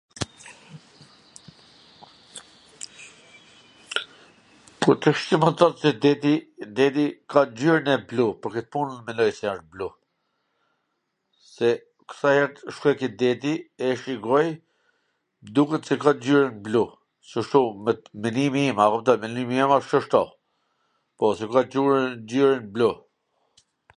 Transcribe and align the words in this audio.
Po 4.81 4.89
tashti 5.01 5.33
qw 5.35 5.39
ma 5.41 5.49
thon 5.59 5.73
ti 5.81 5.89
deti 6.79 7.05
ka 7.31 7.41
ngjyrwn 7.47 7.89
blu, 8.09 8.25
un 8.83 8.93
mendoj 9.05 9.31
se 9.39 9.45
asht 9.53 9.65
blu, 9.73 9.87
se 11.53 11.69
sa 12.19 12.29
her 12.35 12.49
shkoj 12.75 12.95
ke 12.99 13.07
deti, 13.21 13.53
e 13.85 13.87
shikoj, 14.01 14.47
duket 15.55 15.83
se 15.87 15.95
ka 16.03 16.11
ngjyrwn 16.15 16.53
blu, 16.65 16.83
Cashtu, 17.29 17.61
mendimi 18.21 18.61
im, 18.71 18.77
a 18.83 18.85
kupton, 18.93 19.19
mendimi 19.23 19.55
im 19.63 19.71
asht 19.77 19.89
Cashtu, 19.91 20.23
po 21.17 21.25
se 21.37 21.43
ngjyra 21.47 21.99
wsht 22.51 22.67
blu, 22.73 22.89